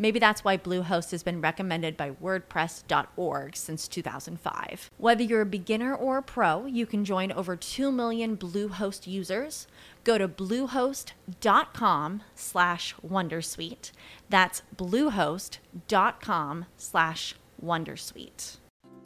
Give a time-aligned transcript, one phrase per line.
[0.00, 4.90] Maybe that's why Bluehost has been recommended by WordPress.org since 2005.
[4.96, 9.66] Whether you're a beginner or a pro, you can join over 2 million Bluehost users.
[10.04, 13.92] Go to bluehost.com slash wondersuite.
[14.30, 18.56] That's bluehost.com slash wondersuite.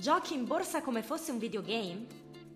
[0.00, 2.06] Giochi in borsa come fosse un videogame?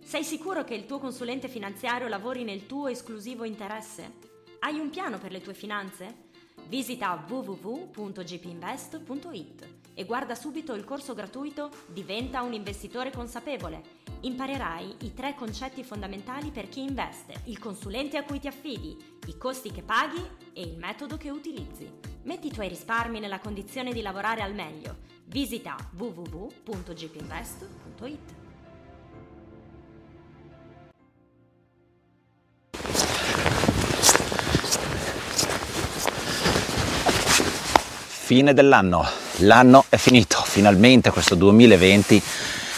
[0.04, 4.12] Sei sicuro che il tuo consulente finanziario lavori nel tuo esclusivo interesse?
[4.60, 6.27] Hai un piano per le tue finanze?
[6.66, 13.96] Visita www.gpinvest.it e guarda subito il corso gratuito Diventa un investitore consapevole.
[14.20, 19.36] Imparerai i tre concetti fondamentali per chi investe, il consulente a cui ti affidi, i
[19.36, 21.88] costi che paghi e il metodo che utilizzi.
[22.22, 24.96] Metti i tuoi risparmi nella condizione di lavorare al meglio.
[25.24, 28.47] Visita www.gpinvest.it.
[38.28, 42.22] fine dell'anno, l'anno è finito, finalmente questo 2020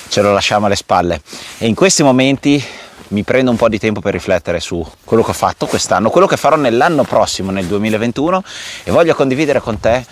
[0.08, 1.22] ce lo lasciamo alle spalle
[1.58, 2.64] e in questi momenti
[3.08, 6.28] mi prendo un po' di tempo per riflettere su quello che ho fatto quest'anno, quello
[6.28, 8.44] che farò nell'anno prossimo, nel 2021
[8.84, 10.06] e voglio condividere con te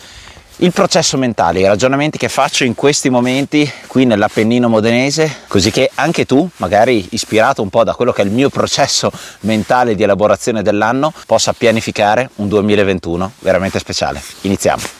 [0.56, 5.88] il processo mentale, i ragionamenti che faccio in questi momenti qui nell'Appennino modenese, così che
[5.94, 9.12] anche tu, magari ispirato un po' da quello che è il mio processo
[9.42, 14.20] mentale di elaborazione dell'anno, possa pianificare un 2021 veramente speciale.
[14.40, 14.97] Iniziamo.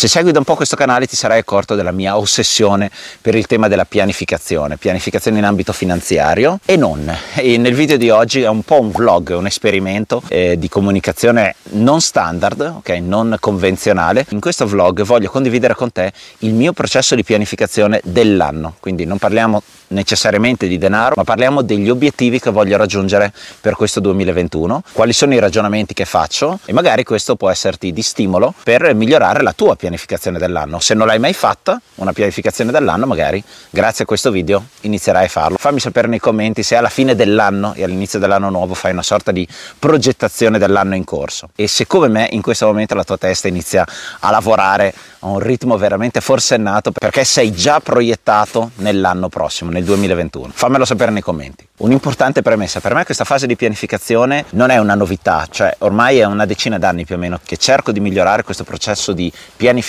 [0.00, 2.90] Se segui da un po' questo canale ti sarai accorto della mia ossessione
[3.20, 7.14] per il tema della pianificazione, pianificazione in ambito finanziario e non.
[7.34, 11.54] E nel video di oggi è un po' un vlog, un esperimento eh, di comunicazione
[11.72, 14.24] non standard, ok, non convenzionale.
[14.30, 19.18] In questo vlog voglio condividere con te il mio processo di pianificazione dell'anno, quindi non
[19.18, 25.12] parliamo necessariamente di denaro, ma parliamo degli obiettivi che voglio raggiungere per questo 2021, quali
[25.12, 29.52] sono i ragionamenti che faccio e magari questo può esserti di stimolo per migliorare la
[29.52, 30.78] tua pianificazione pianificazione dell'anno.
[30.78, 35.28] Se non l'hai mai fatta, una pianificazione dell'anno, magari grazie a questo video inizierai a
[35.28, 35.56] farlo.
[35.58, 39.32] Fammi sapere nei commenti se alla fine dell'anno e all'inizio dell'anno nuovo fai una sorta
[39.32, 39.46] di
[39.78, 41.50] progettazione dell'anno in corso.
[41.56, 43.84] E se come me in questo momento la tua testa inizia
[44.20, 50.52] a lavorare a un ritmo veramente forsennato perché sei già proiettato nell'anno prossimo, nel 2021.
[50.54, 51.66] Fammelo sapere nei commenti.
[51.78, 56.24] Un'importante premessa, per me questa fase di pianificazione non è una novità, cioè ormai è
[56.24, 59.79] una decina d'anni più o meno che cerco di migliorare questo processo di pianificazione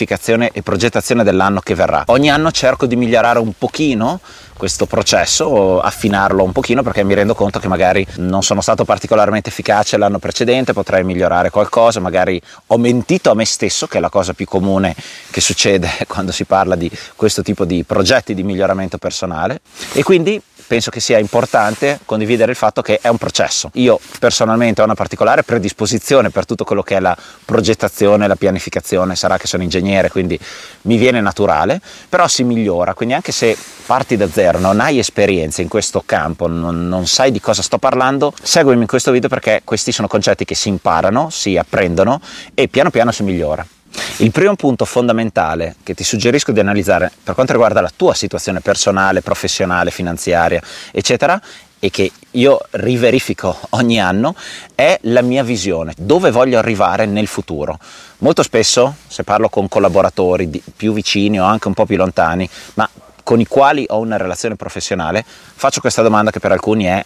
[0.54, 2.04] e progettazione dell'anno che verrà.
[2.08, 4.20] Ogni anno cerco di migliorare un pochino
[4.62, 9.50] questo processo, affinarlo un pochino perché mi rendo conto che magari non sono stato particolarmente
[9.50, 14.10] efficace l'anno precedente, potrei migliorare qualcosa, magari ho mentito a me stesso, che è la
[14.10, 14.96] cosa più comune
[15.32, 19.62] che succede quando si parla di questo tipo di progetti di miglioramento personale
[19.94, 20.40] e quindi
[20.72, 23.72] penso che sia importante condividere il fatto che è un processo.
[23.74, 29.18] Io personalmente ho una particolare predisposizione per tutto quello che è la progettazione, la pianificazione,
[29.18, 30.40] sarà che sono ingegnere, quindi
[30.84, 35.62] mi viene naturale, però si migliora, quindi anche se parti da zero, non hai esperienza
[35.62, 39.64] in questo campo, non, non sai di cosa sto parlando, seguimi in questo video perché
[39.66, 42.22] questi sono concetti che si imparano, si apprendono
[42.54, 43.81] e piano piano si migliora.
[44.18, 48.62] Il primo punto fondamentale che ti suggerisco di analizzare per quanto riguarda la tua situazione
[48.62, 50.62] personale, professionale, finanziaria,
[50.92, 51.42] eccetera,
[51.84, 54.36] e che io riverifico ogni anno
[54.76, 57.80] è la mia visione, dove voglio arrivare nel futuro.
[58.20, 62.88] Molto spesso, se parlo con collaboratori più vicini o anche un po' più lontani, ma
[63.24, 67.04] con i quali ho una relazione professionale, faccio questa domanda che per alcuni è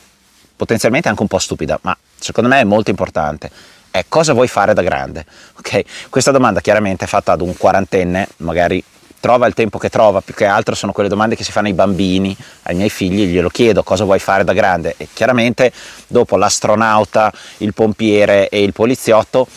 [0.56, 3.50] potenzialmente anche un po' stupida, ma secondo me è molto importante
[3.96, 5.26] è cosa vuoi fare da grande?
[5.58, 6.10] Ok?
[6.10, 8.84] Questa domanda chiaramente è fatta ad un quarantenne, magari
[9.22, 11.74] trova il tempo che trova, più che altro sono quelle domande che si fanno ai
[11.74, 15.72] bambini, ai miei figli, glielo chiedo cosa vuoi fare da grande e chiaramente
[16.08, 19.48] dopo l'astronauta, il pompiere e il poliziotto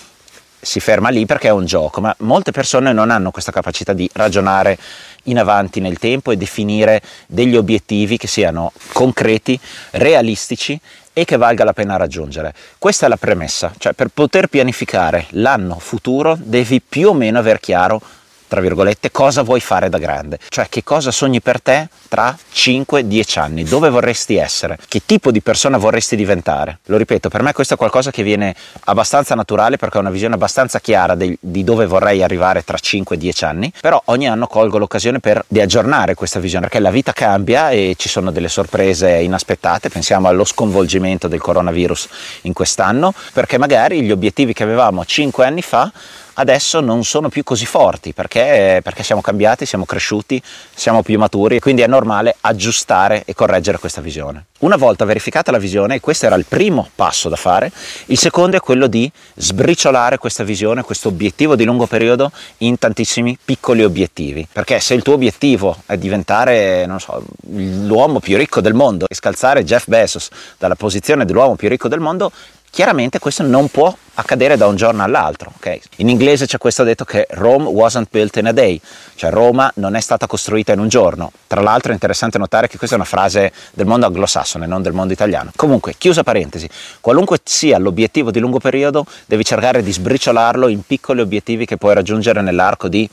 [0.69, 4.09] si ferma lì perché è un gioco, ma molte persone non hanno questa capacità di
[4.13, 4.77] ragionare
[5.25, 9.59] in avanti nel tempo e definire degli obiettivi che siano concreti,
[9.93, 10.79] realistici
[11.15, 12.53] e che valga la pena raggiungere.
[12.77, 17.61] Questa è la premessa, cioè per poter pianificare l'anno futuro devi più o meno aver
[17.61, 18.03] chiaro
[18.49, 23.39] tra virgolette, cosa vuoi fare da grande, cioè che cosa sogni per te tra 5-10
[23.39, 26.79] anni, dove vorresti essere, che tipo di persona vorresti diventare.
[26.87, 28.55] Lo ripeto, per me questo è qualcosa che viene
[28.85, 33.45] abbastanza naturale perché ho una visione abbastanza chiara di, di dove vorrei arrivare tra 5-10
[33.45, 37.71] anni, però ogni anno colgo l'occasione per di aggiornare questa visione, perché la vita cambia
[37.71, 42.09] e ci sono delle sorprese inaspettate, pensiamo allo sconvolgimento del coronavirus
[42.43, 45.93] in quest'anno, perché magari gli obiettivi che avevamo 5 anni fa
[46.39, 50.41] adesso non sono più così forti perché, perché siamo cambiati, siamo cresciuti,
[50.75, 54.47] siamo più maturi e quindi è normale aggiustare e correggere questa visione.
[54.61, 57.71] Una volta verificata la visione, e questo era il primo passo da fare,
[58.07, 63.39] il secondo è quello di sbriciolare questa visione, questo obiettivo di lungo periodo in tantissimi
[63.45, 64.47] piccoli obiettivi.
[64.51, 69.15] Perché se il tuo obiettivo è diventare, non so, l'uomo più ricco del mondo e
[69.15, 72.33] scalzare Jeff Bezos dalla posizione dell'uomo più ricco del mondo,
[72.71, 75.53] Chiaramente questo non può accadere da un giorno all'altro.
[75.57, 75.81] Okay?
[75.97, 78.81] In inglese c'è questo detto che Rome wasn't built in a day,
[79.15, 81.33] cioè Roma non è stata costruita in un giorno.
[81.47, 84.93] Tra l'altro è interessante notare che questa è una frase del mondo anglosassone, non del
[84.93, 85.51] mondo italiano.
[85.57, 86.69] Comunque, chiusa parentesi,
[87.01, 91.95] qualunque sia l'obiettivo di lungo periodo, devi cercare di sbriciolarlo in piccoli obiettivi che puoi
[91.95, 93.09] raggiungere nell'arco di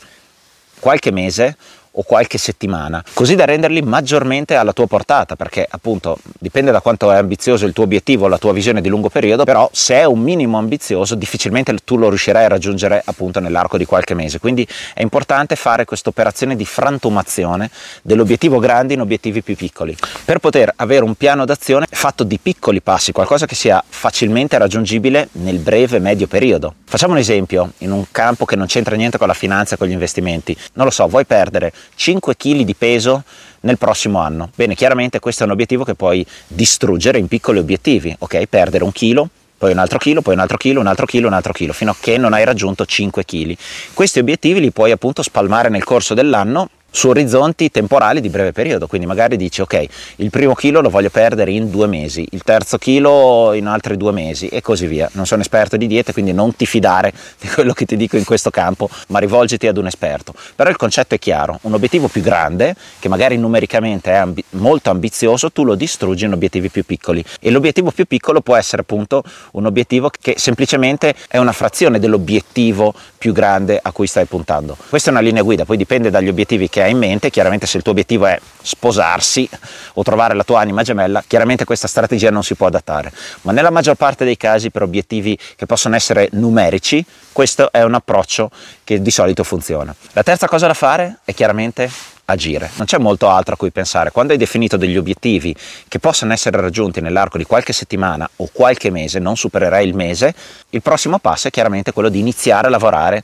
[0.79, 1.57] qualche mese
[1.97, 7.11] o qualche settimana, così da renderli maggiormente alla tua portata, perché appunto dipende da quanto
[7.11, 10.19] è ambizioso il tuo obiettivo, la tua visione di lungo periodo, però se è un
[10.19, 15.01] minimo ambizioso difficilmente tu lo riuscirai a raggiungere appunto nell'arco di qualche mese, quindi è
[15.01, 17.69] importante fare questa operazione di frantumazione
[18.01, 22.81] dell'obiettivo grande in obiettivi più piccoli, per poter avere un piano d'azione fatto di piccoli
[22.81, 26.73] passi, qualcosa che sia facilmente raggiungibile nel breve medio periodo.
[26.83, 29.87] Facciamo un esempio in un campo che non c'entra niente con la finanza e con
[29.87, 33.23] gli investimenti, non lo so, vuoi perdere 5 kg di peso
[33.61, 34.49] nel prossimo anno.
[34.55, 38.45] Bene, chiaramente questo è un obiettivo che puoi distruggere in piccoli obiettivi, ok?
[38.45, 41.33] Perdere un chilo, poi un altro chilo, poi un altro chilo, un altro chilo, un
[41.33, 43.55] altro chilo, fino a che non hai raggiunto 5 kg.
[43.93, 48.87] Questi obiettivi li puoi appunto spalmare nel corso dell'anno su orizzonti temporali di breve periodo,
[48.87, 49.85] quindi magari dici ok,
[50.17, 54.13] il primo chilo lo voglio perdere in due mesi, il terzo chilo in altri due
[54.13, 55.09] mesi e così via.
[55.11, 58.23] Non sono esperto di diete, quindi non ti fidare di quello che ti dico in
[58.23, 60.33] questo campo, ma rivolgiti ad un esperto.
[60.55, 64.89] Però il concetto è chiaro, un obiettivo più grande, che magari numericamente è ambi- molto
[64.89, 69.21] ambizioso, tu lo distruggi in obiettivi più piccoli e l'obiettivo più piccolo può essere appunto
[69.51, 74.77] un obiettivo che semplicemente è una frazione dell'obiettivo più grande a cui stai puntando.
[74.87, 77.77] Questa è una linea guida, poi dipende dagli obiettivi che hai in mente, chiaramente se
[77.77, 79.47] il tuo obiettivo è sposarsi
[79.93, 83.11] o trovare la tua anima gemella, chiaramente questa strategia non si può adattare,
[83.41, 87.93] ma nella maggior parte dei casi per obiettivi che possono essere numerici, questo è un
[87.93, 88.49] approccio
[88.83, 89.93] che di solito funziona.
[90.13, 91.89] La terza cosa da fare è chiaramente
[92.25, 92.71] agire.
[92.75, 94.11] Non c'è molto altro a cui pensare.
[94.11, 95.55] Quando hai definito degli obiettivi
[95.87, 100.33] che possono essere raggiunti nell'arco di qualche settimana o qualche mese, non supererai il mese,
[100.71, 103.23] il prossimo passo è chiaramente quello di iniziare a lavorare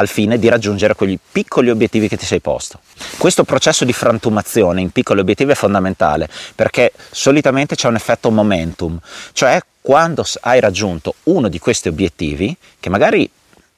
[0.00, 2.80] al fine di raggiungere quegli piccoli obiettivi che ti sei posto.
[3.18, 8.98] Questo processo di frantumazione in piccoli obiettivi è fondamentale perché solitamente c'è un effetto momentum,
[9.32, 13.30] cioè quando hai raggiunto uno di questi obiettivi, che magari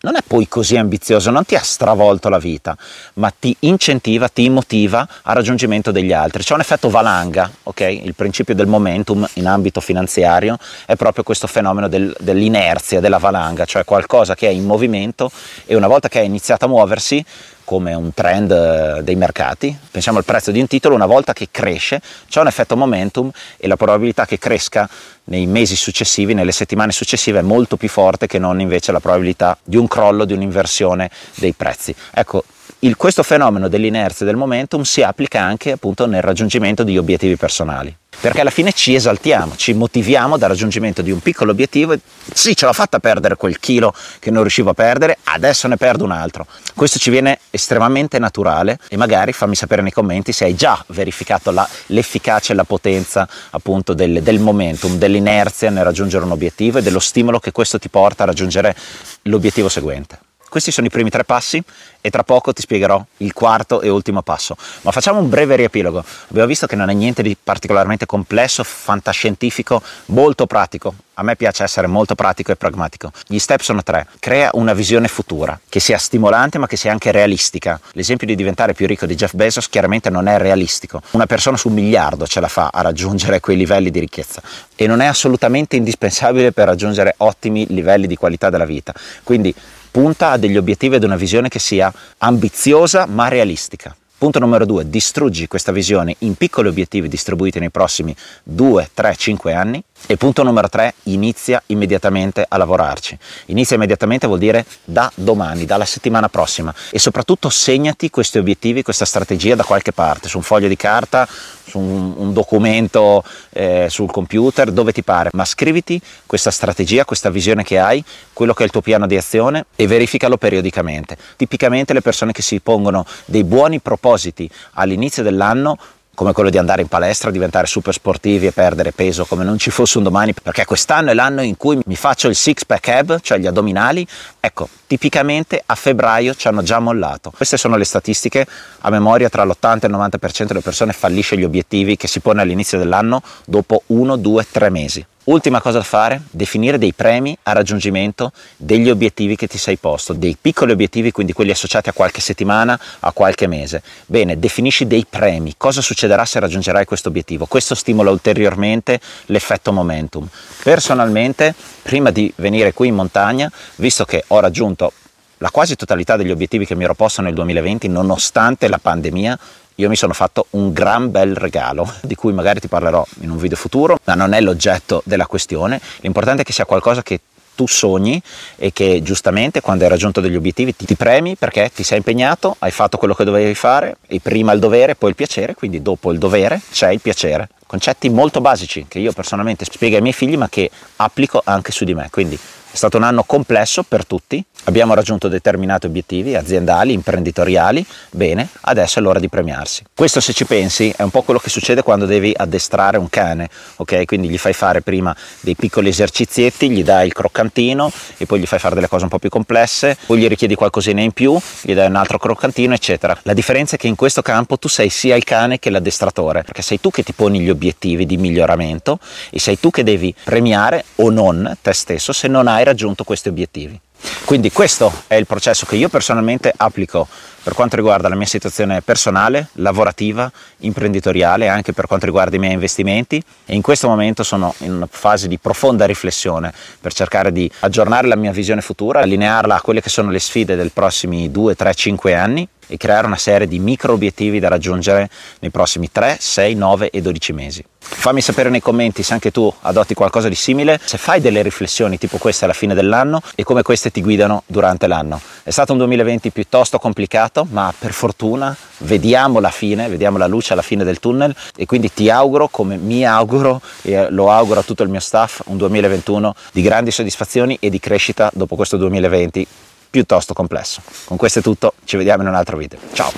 [0.03, 2.77] non è poi così ambizioso, non ti ha stravolto la vita,
[3.15, 6.43] ma ti incentiva, ti motiva al raggiungimento degli altri.
[6.43, 7.81] C'è un effetto valanga, ok?
[7.81, 13.65] Il principio del momentum in ambito finanziario è proprio questo fenomeno del, dell'inerzia, della valanga,
[13.65, 15.31] cioè qualcosa che è in movimento
[15.67, 17.25] e una volta che è iniziato a muoversi
[17.73, 19.75] come un trend eh, dei mercati.
[19.91, 23.67] Pensiamo al prezzo di un titolo, una volta che cresce c'è un effetto momentum e
[23.67, 24.87] la probabilità che cresca
[25.25, 29.57] nei mesi successivi, nelle settimane successive è molto più forte che non invece la probabilità
[29.65, 31.95] di un crollo, di un'inversione dei prezzi.
[32.13, 32.45] Ecco,
[32.85, 37.37] il, questo fenomeno dell'inerzia e del momentum si applica anche appunto nel raggiungimento di obiettivi
[37.37, 41.99] personali perché alla fine ci esaltiamo, ci motiviamo dal raggiungimento di un piccolo obiettivo e
[42.33, 46.05] sì, ce l'ho fatta perdere quel chilo che non riuscivo a perdere, adesso ne perdo
[46.05, 46.47] un altro.
[46.73, 51.51] Questo ci viene estremamente naturale e magari fammi sapere nei commenti se hai già verificato
[51.51, 56.83] la, l'efficacia e la potenza appunto del, del momentum, dell'inerzia nel raggiungere un obiettivo e
[56.83, 58.77] dello stimolo che questo ti porta a raggiungere
[59.23, 60.19] l'obiettivo seguente.
[60.53, 61.63] Questi sono i primi tre passi
[61.99, 64.55] e tra poco ti spiegherò il quarto e ultimo passo.
[64.83, 66.05] Ma facciamo un breve riepilogo.
[66.29, 70.93] Abbiamo visto che non è niente di particolarmente complesso, fantascientifico, molto pratico.
[71.15, 73.13] A me piace essere molto pratico e pragmatico.
[73.27, 74.07] Gli step sono tre.
[74.19, 77.81] Crea una visione futura, che sia stimolante ma che sia anche realistica.
[77.93, 81.01] L'esempio di diventare più ricco di Jeff Bezos chiaramente non è realistico.
[81.13, 84.43] Una persona su un miliardo ce la fa a raggiungere quei livelli di ricchezza
[84.77, 88.93] e non è assolutamente indispensabile per raggiungere ottimi livelli di qualità della vita.
[89.23, 89.55] Quindi
[89.93, 93.95] punta a degli obiettivi ed una visione che sia ambiziosa ma realistica.
[94.17, 99.53] Punto numero due, distruggi questa visione in piccoli obiettivi distribuiti nei prossimi 2, 3, 5
[99.53, 99.83] anni.
[100.07, 103.17] E punto numero tre, inizia immediatamente a lavorarci.
[103.47, 106.75] Inizia immediatamente vuol dire da domani, dalla settimana prossima.
[106.91, 111.27] E soprattutto segnati questi obiettivi, questa strategia da qualche parte, su un foglio di carta,
[111.65, 115.31] su un, un documento eh, sul computer, dove ti pare.
[115.33, 119.17] Ma scriviti questa strategia, questa visione che hai, quello che è il tuo piano di
[119.17, 121.17] azione e verificalo periodicamente.
[121.37, 125.79] Tipicamente le persone che si pongono dei buoni propositi all'inizio dell'anno
[126.15, 129.71] come quello di andare in palestra, diventare super sportivi e perdere peso come non ci
[129.71, 133.21] fosse un domani, perché quest'anno è l'anno in cui mi faccio il six pack ab,
[133.21, 134.07] cioè gli addominali,
[134.39, 137.33] ecco, tipicamente a febbraio ci hanno già mollato.
[137.35, 138.47] Queste sono le statistiche,
[138.81, 142.43] a memoria tra l'80 e il 90% delle persone fallisce gli obiettivi che si pone
[142.43, 145.07] all'inizio dell'anno dopo 1, 2, 3 mesi.
[145.25, 150.15] Ultima cosa da fare, definire dei premi a raggiungimento degli obiettivi che ti sei posto,
[150.15, 153.85] dei piccoli obiettivi, quindi quelli associati a qualche settimana, a qualche mese.
[154.07, 157.47] Bene, definisci dei premi, cosa succederà se raggiungerai questo obiettivo.
[157.47, 160.27] Questo stimola ulteriormente l'effetto momentum.
[160.65, 164.93] Personalmente, prima di venire qui in montagna, visto che ho raggiunto
[165.39, 169.39] la quasi totalità degli obiettivi che mi ero posto nel 2020, nonostante la pandemia,
[169.83, 173.39] io mi sono fatto un gran bel regalo di cui magari ti parlerò in un
[173.39, 175.81] video futuro, ma non è l'oggetto della questione.
[176.01, 177.21] L'importante è che sia qualcosa che
[177.55, 178.21] tu sogni
[178.57, 182.57] e che giustamente quando hai raggiunto degli obiettivi ti, ti, premi perché ti sei impegnato,
[182.61, 186.13] hai fatto quello che dovevi fare e prima il dovere, poi il piacere, quindi dopo
[186.13, 187.49] il dovere c'è il piacere.
[187.67, 191.85] Concetti molto basici che io personalmente spiego ai miei figli ma che applico anche su
[191.85, 192.09] di me.
[192.11, 198.49] Quindi è stato un anno complesso per tutti, abbiamo raggiunto determinati obiettivi aziendali, imprenditoriali, bene,
[198.63, 199.85] adesso è l'ora di premiarsi.
[199.95, 203.49] Questo se ci pensi è un po' quello che succede quando devi addestrare un cane,
[203.77, 204.05] ok?
[204.05, 208.47] Quindi gli fai fare prima dei piccoli esercizietti, gli dai il croccantino e poi gli
[208.47, 211.75] fai fare delle cose un po' più complesse, poi gli richiedi qualcosina in più, gli
[211.75, 213.19] dai un altro croccantino, eccetera.
[213.23, 216.63] La differenza è che in questo campo tu sei sia il cane che l'addestratore, perché
[216.63, 218.99] sei tu che ti poni gli obiettivi di miglioramento
[219.31, 223.29] e sei tu che devi premiare o non te stesso se non hai raggiunto questi
[223.29, 223.81] obiettivi.
[224.25, 227.07] Quindi questo è il processo che io personalmente applico
[227.43, 232.53] per quanto riguarda la mia situazione personale, lavorativa, imprenditoriale, anche per quanto riguarda i miei
[232.53, 237.51] investimenti e in questo momento sono in una fase di profonda riflessione per cercare di
[237.61, 241.55] aggiornare la mia visione futura, allinearla a quelle che sono le sfide dei prossimi 2,
[241.55, 246.17] 3, 5 anni e creare una serie di micro obiettivi da raggiungere nei prossimi 3,
[246.19, 247.65] 6, 9 e 12 mesi.
[247.79, 251.99] Fammi sapere nei commenti se anche tu adotti qualcosa di simile, se fai delle riflessioni
[251.99, 255.21] tipo queste alla fine dell'anno e come queste ti guidano durante l'anno.
[255.43, 260.53] È stato un 2020 piuttosto complicato, ma per fortuna vediamo la fine, vediamo la luce
[260.53, 264.63] alla fine del tunnel e quindi ti auguro, come mi auguro e lo auguro a
[264.63, 269.47] tutto il mio staff, un 2021 di grandi soddisfazioni e di crescita dopo questo 2020
[269.91, 270.81] piuttosto complesso.
[271.05, 272.79] Con questo è tutto, ci vediamo in un altro video.
[272.93, 273.11] Ciao!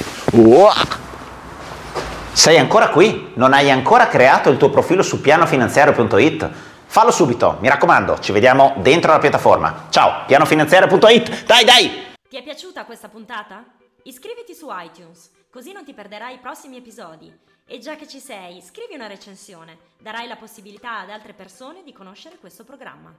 [2.32, 3.30] Sei ancora qui?
[3.34, 6.50] Non hai ancora creato il tuo profilo su pianofinanziario.it?
[6.86, 9.86] Fallo subito, mi raccomando, ci vediamo dentro la piattaforma.
[9.90, 11.90] Ciao, pianofinanziario.it, dai dai!
[12.28, 13.64] Ti è piaciuta questa puntata?
[14.06, 17.32] Iscriviti su iTunes, così non ti perderai i prossimi episodi.
[17.64, 21.94] E già che ci sei, scrivi una recensione, darai la possibilità ad altre persone di
[21.94, 23.18] conoscere questo programma.